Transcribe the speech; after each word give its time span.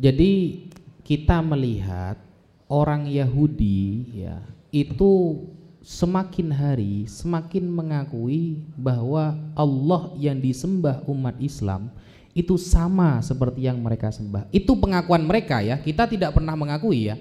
Jadi 0.00 0.64
kita 1.04 1.44
melihat 1.44 2.16
orang 2.64 3.04
Yahudi 3.04 4.08
ya 4.24 4.40
itu 4.72 5.44
semakin 5.84 6.48
hari 6.48 7.04
semakin 7.04 7.68
mengakui 7.68 8.64
bahwa 8.80 9.36
Allah 9.52 10.08
yang 10.16 10.40
disembah 10.40 11.04
umat 11.04 11.36
Islam 11.36 11.92
itu 12.32 12.56
sama 12.56 13.20
seperti 13.20 13.68
yang 13.68 13.76
mereka 13.76 14.08
sembah. 14.08 14.48
Itu 14.48 14.72
pengakuan 14.80 15.20
mereka 15.20 15.60
ya. 15.60 15.76
Kita 15.76 16.08
tidak 16.08 16.32
pernah 16.32 16.56
mengakui 16.56 17.12
ya. 17.12 17.20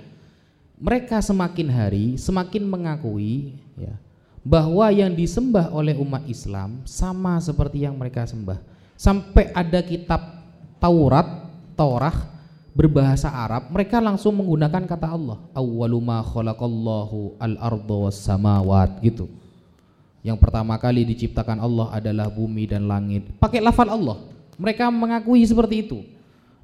Mereka 0.80 1.20
semakin 1.20 1.68
hari 1.68 2.06
semakin 2.16 2.64
mengakui 2.64 3.60
ya 3.76 4.00
bahwa 4.40 4.88
yang 4.96 5.12
disembah 5.12 5.68
oleh 5.76 6.00
umat 6.00 6.24
Islam 6.32 6.80
sama 6.88 7.36
seperti 7.44 7.84
yang 7.84 8.00
mereka 8.00 8.24
sembah. 8.24 8.64
Sampai 8.96 9.52
ada 9.52 9.84
kitab 9.84 10.48
Taurat, 10.80 11.28
Torah 11.76 12.39
berbahasa 12.80 13.28
Arab, 13.28 13.68
mereka 13.76 14.00
langsung 14.00 14.40
menggunakan 14.40 14.88
kata 14.88 15.12
Allah. 15.12 15.36
Awwalu 15.52 16.00
ma 16.00 16.24
khalaqallahu 16.24 17.36
al-ardha 17.36 17.96
was 18.08 18.16
samawat 18.24 19.04
gitu. 19.04 19.28
Yang 20.24 20.40
pertama 20.40 20.80
kali 20.80 21.04
diciptakan 21.04 21.60
Allah 21.60 21.92
adalah 21.92 22.32
bumi 22.32 22.72
dan 22.72 22.88
langit. 22.88 23.28
Pakai 23.36 23.60
lafal 23.60 23.92
Allah. 23.92 24.24
Mereka 24.56 24.88
mengakui 24.88 25.44
seperti 25.44 25.84
itu. 25.84 26.00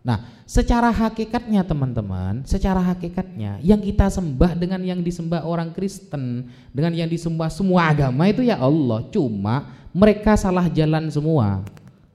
Nah, 0.08 0.24
secara 0.48 0.88
hakikatnya 0.88 1.68
teman-teman, 1.68 2.48
secara 2.48 2.80
hakikatnya 2.80 3.60
yang 3.60 3.84
kita 3.84 4.08
sembah 4.08 4.56
dengan 4.56 4.80
yang 4.88 5.04
disembah 5.04 5.44
orang 5.44 5.76
Kristen, 5.76 6.48
dengan 6.72 6.96
yang 6.96 7.12
disembah 7.12 7.52
semua 7.52 7.92
agama 7.92 8.24
itu 8.32 8.40
ya 8.40 8.56
Allah. 8.56 9.04
Cuma 9.12 9.76
mereka 9.92 10.40
salah 10.40 10.72
jalan 10.72 11.12
semua. 11.12 11.64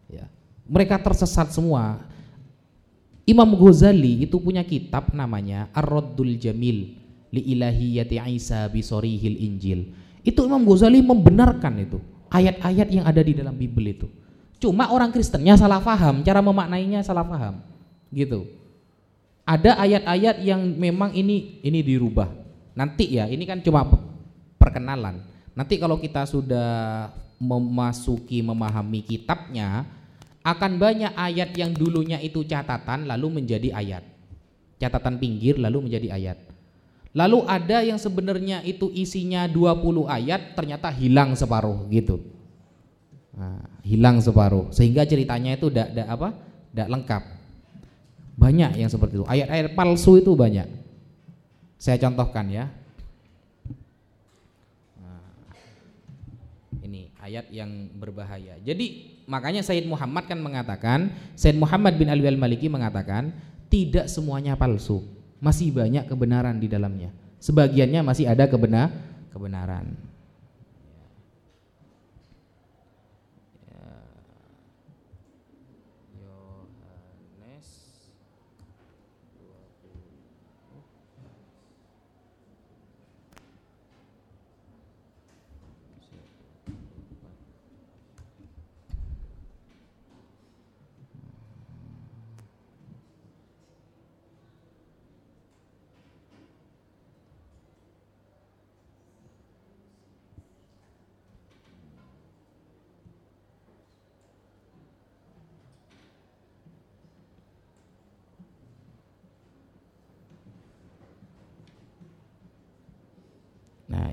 Ya. 0.09 0.25
Mereka 0.65 0.97
tersesat 1.05 1.53
semua. 1.53 2.10
Imam 3.31 3.55
Ghazali 3.55 4.27
itu 4.27 4.43
punya 4.43 4.67
kitab 4.67 5.15
namanya 5.15 5.71
Ar-Raddul 5.71 6.37
Jamil 6.37 6.99
li 7.31 7.43
ilahiyati 7.55 8.19
Isa 8.35 8.67
bisorihil 8.67 9.39
Injil. 9.39 9.95
Itu 10.27 10.45
Imam 10.45 10.67
Ghazali 10.67 11.01
membenarkan 11.01 11.79
itu 11.79 11.99
ayat-ayat 12.29 12.89
yang 12.91 13.05
ada 13.07 13.23
di 13.23 13.33
dalam 13.39 13.55
Bible 13.55 13.89
itu. 13.91 14.07
Cuma 14.61 14.93
orang 14.93 15.09
Kristennya 15.09 15.57
salah 15.57 15.81
paham, 15.81 16.21
cara 16.21 16.45
memaknainya 16.45 17.01
salah 17.01 17.25
paham 17.25 17.65
gitu. 18.13 18.47
Ada 19.49 19.81
ayat-ayat 19.81 20.45
yang 20.45 20.63
memang 20.79 21.17
ini 21.17 21.59
ini 21.65 21.81
dirubah. 21.81 22.29
Nanti 22.77 23.19
ya, 23.19 23.27
ini 23.27 23.49
kan 23.49 23.59
cuma 23.65 23.89
perkenalan. 24.61 25.27
Nanti 25.57 25.75
kalau 25.81 25.99
kita 25.99 26.23
sudah 26.29 27.11
memasuki 27.41 28.45
memahami 28.45 29.03
kitabnya, 29.03 29.89
akan 30.41 30.81
banyak 30.81 31.13
ayat 31.13 31.53
yang 31.53 31.77
dulunya 31.77 32.17
itu 32.21 32.41
catatan 32.49 33.05
lalu 33.05 33.41
menjadi 33.41 33.77
ayat. 33.77 34.05
Catatan 34.81 35.21
pinggir 35.21 35.61
lalu 35.61 35.89
menjadi 35.89 36.17
ayat. 36.17 36.39
Lalu 37.13 37.43
ada 37.45 37.83
yang 37.83 37.99
sebenarnya 37.99 38.63
itu 38.63 38.89
isinya 38.95 39.45
20 39.51 40.07
ayat 40.07 40.55
ternyata 40.55 40.89
hilang 40.95 41.35
separuh 41.35 41.91
gitu. 41.91 42.23
Nah, 43.35 43.61
hilang 43.83 44.23
separuh 44.23 44.71
sehingga 44.71 45.05
ceritanya 45.05 45.59
itu 45.59 45.69
tidak 45.69 46.07
apa? 46.07 46.31
tidak 46.71 46.89
lengkap. 46.89 47.23
Banyak 48.39 48.79
yang 48.79 48.89
seperti 48.89 49.21
itu. 49.21 49.27
Ayat-ayat 49.27 49.75
palsu 49.75 50.23
itu 50.23 50.33
banyak. 50.33 50.71
Saya 51.77 51.99
contohkan 52.01 52.47
ya. 52.49 52.71
Nah, 55.03 55.21
ini 56.87 57.11
ayat 57.21 57.51
yang 57.53 57.91
berbahaya. 57.99 58.57
Jadi 58.63 59.19
makanya 59.31 59.63
Sayyid 59.63 59.87
Muhammad 59.87 60.27
kan 60.27 60.43
mengatakan, 60.43 61.15
Sayyid 61.39 61.63
Muhammad 61.63 61.95
bin 61.95 62.11
Ali 62.11 62.27
al-Maliki 62.27 62.67
mengatakan, 62.67 63.31
tidak 63.71 64.11
semuanya 64.11 64.59
palsu. 64.59 65.07
Masih 65.39 65.71
banyak 65.71 66.11
kebenaran 66.11 66.59
di 66.59 66.67
dalamnya. 66.67 67.15
Sebagiannya 67.39 68.03
masih 68.03 68.27
ada 68.27 68.51
kebenar 68.51 68.91
kebenaran. 69.31 70.10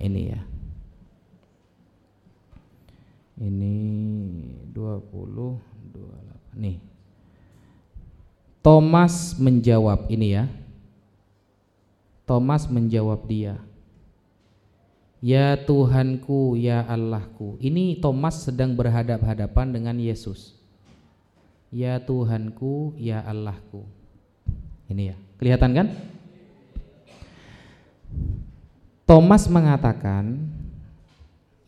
Ini 0.02 0.22
ya. 0.34 0.42
Ini 3.38 3.76
20 4.74 5.62
28 5.94 6.58
Nih. 6.58 6.78
Thomas 8.66 9.38
menjawab 9.38 10.10
ini 10.10 10.36
ya. 10.36 10.46
Thomas 12.28 12.68
menjawab 12.68 13.24
dia. 13.30 13.56
Ya 15.24 15.56
Tuhanku 15.56 16.60
ya 16.60 16.84
Allahku. 16.84 17.56
Ini 17.64 18.04
Thomas 18.04 18.44
sedang 18.44 18.76
berhadap-hadapan 18.76 19.72
dengan 19.72 19.96
Yesus. 19.96 20.58
Ya 21.72 21.98
Tuhanku 22.04 22.98
ya 23.00 23.24
Allahku. 23.24 23.88
Ini 24.92 25.14
ya. 25.14 25.18
Kelihatan 25.40 25.72
kan 25.74 25.88
Thomas 29.08 29.48
mengatakan, 29.48 30.36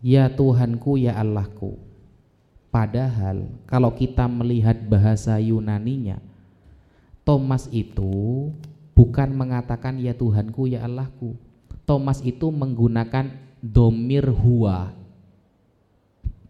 "Ya 0.04 0.28
Tuhanku, 0.28 1.00
ya 1.00 1.16
Allahku." 1.16 1.80
Padahal 2.68 3.48
kalau 3.64 3.96
kita 3.96 4.28
melihat 4.28 4.76
bahasa 4.76 5.40
Yunaninya, 5.40 6.20
Thomas 7.24 7.72
itu 7.72 8.52
bukan 8.92 9.32
mengatakan 9.32 10.04
ya 10.04 10.12
Tuhanku, 10.12 10.68
ya 10.68 10.84
Allahku. 10.84 11.40
Thomas 11.88 12.20
itu 12.28 12.52
menggunakan 12.52 13.32
domir 13.64 14.28
huwa. 14.28 14.92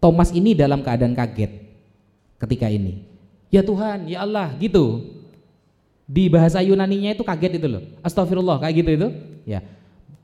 Thomas 0.01 0.33
ini 0.33 0.57
dalam 0.57 0.81
keadaan 0.81 1.13
kaget 1.13 1.69
ketika 2.41 2.65
ini. 2.65 3.05
Ya 3.53 3.61
Tuhan, 3.61 4.09
ya 4.09 4.25
Allah, 4.25 4.57
gitu. 4.57 5.05
Di 6.09 6.33
bahasa 6.33 6.65
Yunaninya 6.65 7.13
itu 7.13 7.21
kaget 7.21 7.61
itu 7.61 7.67
loh. 7.69 7.85
Astagfirullah, 8.01 8.57
kayak 8.57 8.73
gitu 8.81 8.89
itu. 8.97 9.09
Ya 9.45 9.61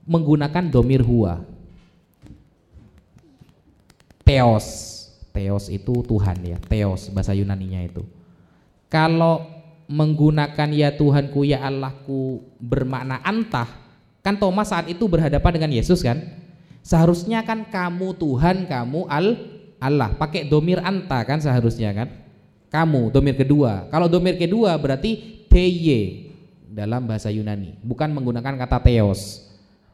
menggunakan 0.05 0.69
domir 0.69 1.01
huwa. 1.01 1.41
Theos, 4.25 4.65
Theos 5.33 5.69
itu 5.69 6.01
Tuhan 6.01 6.37
ya, 6.41 6.57
Theos 6.65 7.13
bahasa 7.13 7.33
Yunaninya 7.37 7.85
itu. 7.85 8.01
Kalau 8.89 9.45
menggunakan 9.85 10.69
ya 10.73 10.89
Tuhanku 10.97 11.45
ya 11.45 11.61
Allahku 11.61 12.41
bermakna 12.57 13.21
antah, 13.21 13.69
kan 14.25 14.33
Thomas 14.37 14.73
saat 14.73 14.89
itu 14.89 15.05
berhadapan 15.05 15.61
dengan 15.61 15.71
Yesus 15.77 16.01
kan? 16.01 16.21
Seharusnya 16.81 17.45
kan 17.45 17.69
kamu 17.69 18.17
Tuhan, 18.17 18.65
kamu 18.65 19.09
al 19.09 19.53
Allah, 19.77 20.17
pakai 20.17 20.49
domir 20.49 20.81
anta 20.81 21.21
kan 21.21 21.37
seharusnya 21.37 21.93
kan? 21.93 22.09
Kamu 22.73 23.13
domir 23.13 23.37
kedua. 23.37 23.85
Kalau 23.93 24.09
domir 24.09 24.41
kedua 24.41 24.73
berarti 24.81 25.45
teye 25.45 26.33
dalam 26.65 27.05
bahasa 27.05 27.29
Yunani, 27.29 27.77
bukan 27.85 28.09
menggunakan 28.09 28.57
kata 28.65 28.81
theos. 28.81 29.44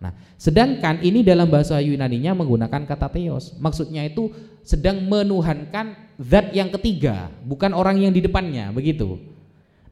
Nah, 0.02 0.18
sedangkan 0.34 1.06
ini 1.06 1.22
dalam 1.22 1.46
bahasa 1.46 1.78
Yunaninya 1.78 2.34
menggunakan 2.34 2.90
kata 2.90 3.14
theos. 3.14 3.54
Maksudnya 3.62 4.02
itu 4.02 4.34
sedang 4.66 5.06
menuhankan 5.06 5.94
zat 6.18 6.50
yang 6.58 6.74
ketiga, 6.74 7.30
bukan 7.46 7.70
orang 7.78 8.02
yang 8.02 8.10
di 8.10 8.26
depannya, 8.26 8.74
begitu. 8.74 9.22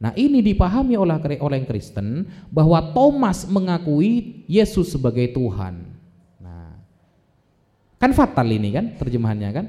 Nah, 0.02 0.10
ini 0.18 0.42
dipahami 0.42 0.98
oleh 0.98 1.14
oleh 1.38 1.62
Kristen 1.62 2.26
bahwa 2.50 2.90
Thomas 2.90 3.46
mengakui 3.46 4.42
Yesus 4.50 4.90
sebagai 4.90 5.30
Tuhan. 5.30 5.78
Nah, 6.42 6.74
kan 8.02 8.10
fatal 8.10 8.50
ini 8.50 8.74
kan 8.74 8.98
terjemahannya 8.98 9.50
kan? 9.54 9.66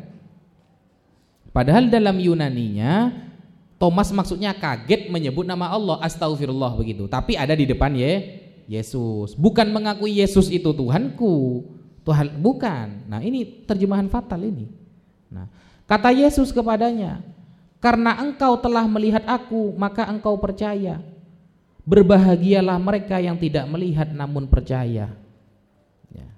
Padahal 1.53 1.91
dalam 1.91 2.17
Yunaninya 2.17 3.11
Thomas 3.75 4.09
maksudnya 4.09 4.57
kaget 4.57 5.11
menyebut 5.11 5.45
nama 5.45 5.69
Allah 5.69 6.01
astagfirullah 6.01 6.73
begitu, 6.81 7.05
tapi 7.05 7.37
ada 7.37 7.53
di 7.53 7.69
depan 7.69 7.93
ya 7.93 8.40
Yesus. 8.71 9.35
Bukan 9.35 9.67
mengakui 9.67 10.23
Yesus 10.23 10.47
itu 10.47 10.71
Tuhanku. 10.71 11.67
Tuhan 12.07 12.39
bukan. 12.39 13.03
Nah, 13.11 13.19
ini 13.19 13.67
terjemahan 13.67 14.07
fatal 14.07 14.39
ini. 14.47 14.71
Nah, 15.27 15.51
kata 15.85 16.15
Yesus 16.15 16.55
kepadanya, 16.55 17.19
"Karena 17.83 18.15
engkau 18.23 18.55
telah 18.63 18.87
melihat 18.87 19.27
aku, 19.27 19.75
maka 19.75 20.07
engkau 20.07 20.39
percaya. 20.39 21.03
Berbahagialah 21.83 22.79
mereka 22.79 23.19
yang 23.19 23.35
tidak 23.35 23.67
melihat 23.67 24.07
namun 24.09 24.47
percaya. 24.47 25.11
Ya. 26.09 26.29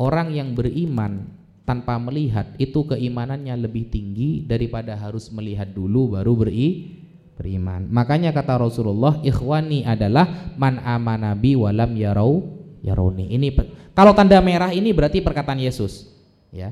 Orang 0.00 0.32
yang 0.32 0.56
beriman 0.56 1.28
tanpa 1.68 1.98
melihat 2.00 2.54
itu 2.56 2.86
keimanannya 2.86 3.52
lebih 3.68 3.90
tinggi 3.90 4.46
daripada 4.46 4.94
harus 4.94 5.28
melihat 5.34 5.68
dulu 5.74 6.14
baru 6.14 6.32
beri 6.38 7.03
beriman. 7.34 7.86
Makanya 7.90 8.30
kata 8.30 8.58
Rasulullah, 8.58 9.18
ikhwani 9.22 9.82
adalah 9.82 10.54
man 10.54 10.78
amanabi 10.80 11.58
walam 11.58 11.92
yarau 11.98 12.42
yaroni. 12.84 13.32
Ini 13.34 13.54
kalau 13.96 14.12
tanda 14.12 14.38
merah 14.42 14.70
ini 14.70 14.90
berarti 14.94 15.24
perkataan 15.24 15.58
Yesus, 15.58 16.10
ya. 16.54 16.70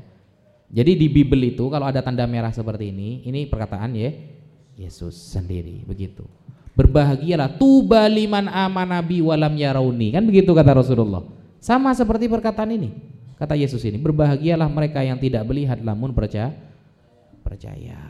Jadi 0.73 0.97
di 0.97 1.07
Bible 1.11 1.53
itu 1.53 1.69
kalau 1.69 1.85
ada 1.85 2.01
tanda 2.01 2.25
merah 2.25 2.49
seperti 2.49 2.89
ini, 2.89 3.21
ini 3.29 3.45
perkataan 3.45 3.93
ya 3.93 4.09
Yesus 4.73 5.13
sendiri 5.13 5.85
begitu. 5.85 6.25
Berbahagialah 6.73 7.61
tuba 7.61 8.09
liman 8.09 8.49
amanabi 8.49 9.21
walam 9.21 9.53
yarauni. 9.53 10.09
Kan 10.09 10.25
begitu 10.25 10.49
kata 10.57 10.73
Rasulullah. 10.73 11.21
Sama 11.61 11.93
seperti 11.93 12.25
perkataan 12.25 12.73
ini. 12.73 12.89
Kata 13.37 13.53
Yesus 13.53 13.85
ini, 13.85 14.01
berbahagialah 14.01 14.65
mereka 14.65 15.05
yang 15.05 15.21
tidak 15.21 15.45
melihat 15.45 15.77
namun 15.77 16.09
percaya. 16.17 16.49
Percaya. 17.45 18.01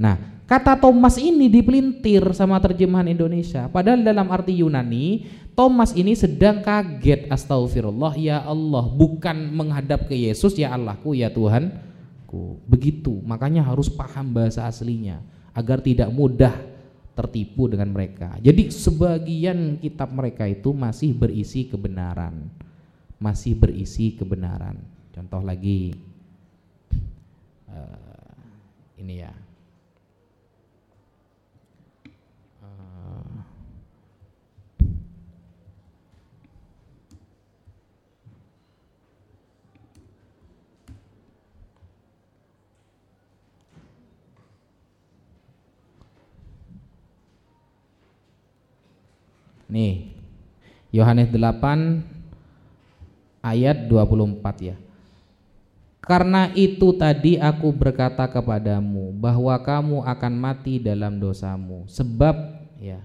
Nah, 0.00 0.39
kata 0.50 0.74
Thomas 0.82 1.14
ini 1.14 1.46
dipelintir 1.46 2.34
sama 2.34 2.58
terjemahan 2.58 3.06
Indonesia. 3.06 3.70
Padahal 3.70 4.02
dalam 4.02 4.26
arti 4.34 4.58
Yunani, 4.58 5.30
Thomas 5.54 5.94
ini 5.94 6.18
sedang 6.18 6.58
kaget 6.58 7.30
astagfirullah 7.30 8.18
ya 8.18 8.42
Allah, 8.42 8.82
bukan 8.90 9.54
menghadap 9.54 10.10
ke 10.10 10.18
Yesus 10.18 10.58
ya 10.58 10.74
Allahku 10.74 11.14
ya 11.14 11.30
Tuhanku. 11.30 12.58
Begitu, 12.66 13.22
makanya 13.22 13.62
harus 13.62 13.86
paham 13.86 14.34
bahasa 14.34 14.66
aslinya 14.66 15.22
agar 15.54 15.78
tidak 15.78 16.10
mudah 16.10 16.54
tertipu 17.14 17.70
dengan 17.70 17.94
mereka. 17.94 18.34
Jadi 18.42 18.74
sebagian 18.74 19.78
kitab 19.78 20.10
mereka 20.10 20.50
itu 20.50 20.74
masih 20.74 21.14
berisi 21.14 21.70
kebenaran. 21.70 22.50
Masih 23.22 23.54
berisi 23.54 24.16
kebenaran. 24.16 24.80
Contoh 25.12 25.44
lagi 25.44 25.92
uh, 27.68 28.34
ini 28.96 29.20
ya. 29.20 29.49
Nih. 49.70 50.10
Yohanes 50.90 51.30
8 51.30 52.02
ayat 53.46 53.86
24 53.86 54.66
ya. 54.66 54.76
Karena 56.02 56.50
itu 56.58 56.90
tadi 56.98 57.38
aku 57.38 57.70
berkata 57.70 58.26
kepadamu 58.26 59.14
bahwa 59.14 59.54
kamu 59.62 60.02
akan 60.02 60.32
mati 60.34 60.82
dalam 60.82 61.22
dosamu 61.22 61.86
sebab 61.86 62.34
ya 62.82 62.98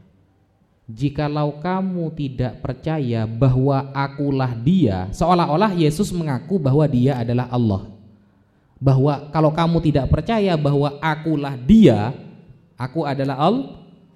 jikalau 0.90 1.60
kamu 1.62 2.14
tidak 2.18 2.62
percaya 2.62 3.26
bahwa 3.26 3.90
akulah 3.94 4.54
dia 4.58 5.10
seolah-olah 5.12 5.74
Yesus 5.74 6.14
mengaku 6.14 6.62
bahwa 6.62 6.86
dia 6.86 7.18
adalah 7.20 7.50
Allah 7.50 7.90
bahwa 8.78 9.28
kalau 9.34 9.50
kamu 9.50 9.78
tidak 9.82 10.06
percaya 10.14 10.54
bahwa 10.54 10.94
akulah 11.02 11.58
dia 11.58 12.14
aku 12.78 13.02
adalah 13.02 13.38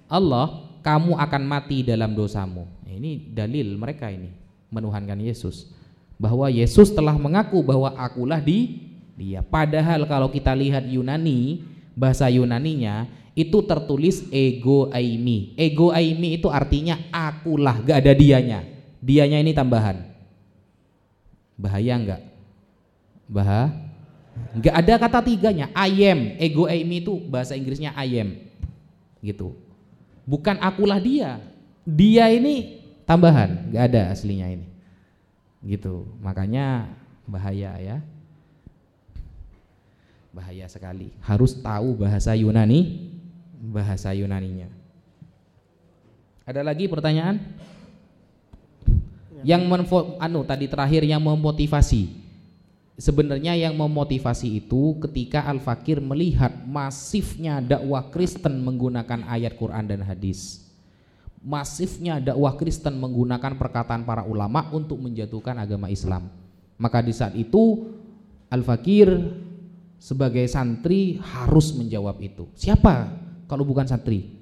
Allah 0.06 0.69
kamu 0.80 1.16
akan 1.16 1.42
mati 1.44 1.84
dalam 1.84 2.16
dosamu. 2.16 2.64
Ini 2.88 3.32
dalil 3.32 3.76
mereka 3.76 4.08
ini 4.10 4.32
menuhankan 4.72 5.16
Yesus. 5.20 5.70
Bahwa 6.20 6.52
Yesus 6.52 6.92
telah 6.92 7.16
mengaku 7.16 7.64
bahwa 7.64 7.96
akulah 7.96 8.40
di 8.40 8.90
dia. 9.16 9.40
Padahal 9.40 10.04
kalau 10.04 10.28
kita 10.28 10.52
lihat 10.52 10.84
Yunani, 10.84 11.64
bahasa 11.96 12.28
Yunaninya 12.28 13.08
itu 13.32 13.64
tertulis 13.64 14.28
ego 14.28 14.92
aimi. 14.92 15.56
Ego 15.56 15.92
aimi 15.92 16.36
itu 16.36 16.52
artinya 16.52 17.00
akulah, 17.08 17.80
gak 17.80 18.04
ada 18.04 18.12
dianya. 18.12 18.60
Dianya 19.00 19.40
ini 19.40 19.56
tambahan. 19.56 20.04
Bahaya 21.56 21.94
enggak? 21.96 22.20
Bah? 23.28 23.72
Enggak 24.52 24.74
ada 24.76 24.94
kata 25.00 25.20
tiganya. 25.24 25.72
I 25.72 25.92
am. 26.04 26.20
Ego 26.36 26.68
aimi 26.68 27.00
itu 27.00 27.16
bahasa 27.16 27.56
Inggrisnya 27.56 27.96
I 27.96 28.20
am. 28.20 28.28
Gitu 29.24 29.69
bukan 30.30 30.62
akulah 30.62 31.02
dia. 31.02 31.42
Dia 31.82 32.30
ini 32.30 32.86
tambahan. 33.02 33.74
Nggak 33.74 33.84
ada 33.90 34.02
aslinya 34.14 34.46
ini. 34.46 34.70
Gitu. 35.66 36.06
Makanya 36.22 36.86
bahaya 37.26 37.74
ya. 37.82 37.98
Bahaya 40.30 40.70
sekali. 40.70 41.10
Harus 41.18 41.58
tahu 41.58 41.98
bahasa 41.98 42.30
Yunani 42.38 43.10
bahasa 43.58 44.14
Yunaninya. 44.14 44.70
Ada 46.46 46.62
lagi 46.62 46.86
pertanyaan? 46.86 47.42
Yang 49.42 49.62
menfo, 49.66 49.98
anu 50.20 50.44
tadi 50.44 50.68
terakhir 50.68 51.04
yang 51.04 51.20
memotivasi 51.20 52.19
Sebenarnya 53.00 53.56
yang 53.56 53.80
memotivasi 53.80 54.60
itu 54.60 55.00
ketika 55.08 55.48
Al-Fakir 55.48 56.04
melihat 56.04 56.52
masifnya 56.68 57.56
dakwah 57.64 58.12
Kristen 58.12 58.60
menggunakan 58.60 59.24
ayat 59.24 59.56
Quran 59.56 59.88
dan 59.88 60.04
hadis. 60.04 60.68
Masifnya 61.40 62.20
dakwah 62.20 62.60
Kristen 62.60 63.00
menggunakan 63.00 63.56
perkataan 63.56 64.04
para 64.04 64.28
ulama 64.28 64.68
untuk 64.76 65.00
menjatuhkan 65.00 65.56
agama 65.56 65.88
Islam. 65.88 66.28
Maka 66.76 67.00
di 67.00 67.16
saat 67.16 67.32
itu 67.40 67.88
Al-Fakir 68.52 69.08
sebagai 69.96 70.44
santri 70.44 71.16
harus 71.24 71.72
menjawab 71.72 72.20
itu. 72.20 72.52
Siapa 72.52 73.16
kalau 73.48 73.64
bukan 73.64 73.88
santri? 73.88 74.39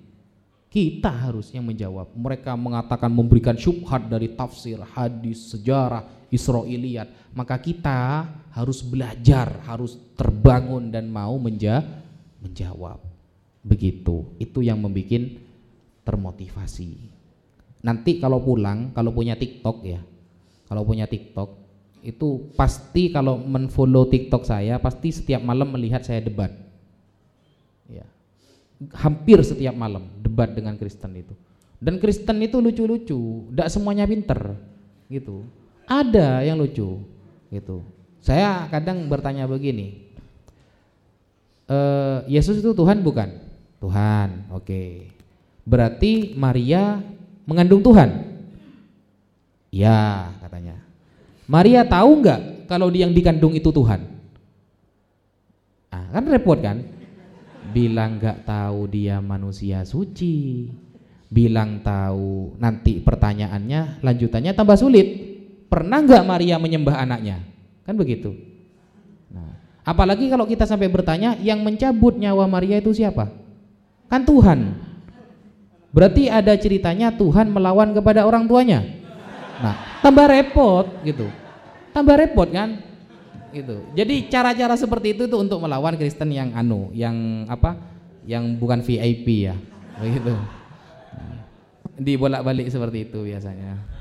Kita 0.79 1.11
harus 1.11 1.51
yang 1.51 1.67
menjawab. 1.67 2.15
Mereka 2.15 2.55
mengatakan 2.55 3.11
memberikan 3.11 3.59
syubhat 3.59 4.07
dari 4.07 4.31
tafsir, 4.39 4.79
hadis, 4.95 5.51
sejarah, 5.51 6.07
Israiliyat, 6.31 7.35
maka 7.35 7.59
kita 7.59 8.31
harus 8.55 8.87
belajar, 8.87 9.59
harus 9.67 9.99
terbangun 10.15 10.95
dan 10.95 11.11
mau 11.11 11.35
menja 11.35 11.83
menjawab. 12.39 13.03
Begitu. 13.67 14.39
Itu 14.39 14.63
yang 14.63 14.79
membuat 14.79 15.35
termotivasi. 16.07 17.11
Nanti 17.83 18.23
kalau 18.23 18.39
pulang, 18.39 18.95
kalau 18.95 19.11
punya 19.11 19.35
TikTok 19.35 19.83
ya. 19.83 19.99
Kalau 20.71 20.87
punya 20.87 21.11
TikTok 21.11 21.59
itu 22.07 22.55
pasti 22.55 23.11
kalau 23.11 23.43
menfollow 23.43 24.07
TikTok 24.07 24.47
saya 24.47 24.79
pasti 24.79 25.11
setiap 25.11 25.43
malam 25.43 25.75
melihat 25.75 26.07
saya 26.07 26.23
debat. 26.23 26.55
Ya. 27.91 28.07
Hampir 28.95 29.43
setiap 29.43 29.75
malam 29.75 30.07
debat 30.23 30.51
dengan 30.55 30.79
Kristen 30.79 31.15
itu. 31.19 31.35
Dan 31.83 31.99
Kristen 31.99 32.39
itu 32.43 32.63
lucu-lucu, 32.63 33.51
tidak 33.51 33.69
semuanya 33.71 34.07
pinter 34.07 34.55
gitu 35.09 35.47
ada 35.89 36.45
yang 36.45 36.61
lucu 36.61 37.01
gitu. 37.49 37.81
Saya 38.21 38.69
kadang 38.69 39.09
bertanya 39.09 39.49
begini, 39.49 40.05
e, 41.65 41.79
Yesus 42.29 42.61
itu 42.61 42.77
Tuhan 42.77 43.01
bukan? 43.01 43.33
Tuhan, 43.81 44.53
oke. 44.53 44.69
Okay. 44.69 45.09
Berarti 45.65 46.37
Maria 46.37 47.01
mengandung 47.49 47.81
Tuhan? 47.81 48.29
Ya 49.73 50.29
katanya. 50.45 50.77
Maria 51.49 51.89
tahu 51.89 52.21
nggak 52.21 52.69
kalau 52.69 52.93
dia 52.93 53.09
yang 53.09 53.17
dikandung 53.17 53.57
itu 53.57 53.73
Tuhan? 53.73 54.05
Ah, 55.89 56.05
kan 56.13 56.25
repot 56.29 56.61
kan? 56.61 56.85
Bilang 57.69 58.17
nggak 58.17 58.49
tahu 58.49 58.89
dia 58.89 59.21
manusia 59.21 59.85
suci, 59.85 60.69
bilang 61.29 61.85
tahu 61.85 62.57
nanti 62.57 63.05
pertanyaannya 63.05 64.01
lanjutannya 64.01 64.57
tambah 64.57 64.81
sulit 64.81 65.07
pernah 65.69 66.01
nggak 66.01 66.25
Maria 66.25 66.57
menyembah 66.57 66.97
anaknya? 66.97 67.45
Kan 67.85 67.95
begitu. 68.01 68.33
Nah, 69.29 69.61
apalagi 69.85 70.33
kalau 70.33 70.49
kita 70.49 70.65
sampai 70.65 70.89
bertanya, 70.89 71.37
yang 71.45 71.61
mencabut 71.61 72.17
nyawa 72.17 72.49
Maria 72.49 72.81
itu 72.81 72.97
siapa? 72.97 73.29
Kan 74.09 74.25
Tuhan. 74.25 74.89
Berarti 75.93 76.29
ada 76.29 76.57
ceritanya 76.57 77.13
Tuhan 77.13 77.49
melawan 77.53 77.93
kepada 77.93 78.25
orang 78.25 78.49
tuanya. 78.49 78.85
Nah, 79.61 80.01
tambah 80.01 80.29
repot 80.29 80.89
gitu. 81.05 81.29
Tambah 81.93 82.17
repot 82.17 82.49
kan? 82.49 82.88
Gitu. 83.49 83.77
Jadi 83.97 84.29
cara-cara 84.29 84.77
seperti 84.77 85.17
itu 85.17 85.25
tuh 85.25 85.41
untuk 85.41 85.59
melawan 85.65 85.97
Kristen 85.97 86.29
yang 86.33 86.53
anu, 86.53 86.93
yang 86.93 87.49
apa? 87.49 87.77
Yang 88.29 88.45
bukan 88.61 88.81
VIP 88.85 89.49
ya. 89.49 89.57
Begitu. 89.99 90.35
Dibolak-balik 91.99 92.69
seperti 92.69 93.09
itu 93.09 93.25
biasanya. 93.25 93.98